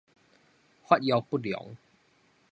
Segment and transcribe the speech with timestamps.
[0.87, 1.77] 發育不良